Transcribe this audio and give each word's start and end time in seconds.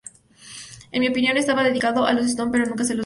En 0.91 0.99
mi 1.01 1.09
opinión, 1.09 1.37
estaba 1.37 1.61
dedicado 1.63 2.07
a 2.07 2.13
los 2.13 2.25
Stones, 2.25 2.51
pero 2.51 2.65
nunca 2.65 2.83
se 2.83 2.95
los 2.95 2.97
dije. 2.97 2.99